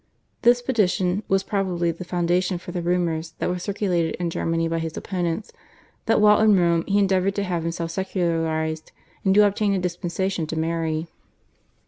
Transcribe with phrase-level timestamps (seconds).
[0.41, 4.79] This petition was probably the foundation for the rumours that were circulated in Germany by
[4.79, 5.51] his opponents
[6.07, 8.89] that while in Rome he endeavoured to have himself "secularised"
[9.23, 11.05] and to obtain a dispensation to marry.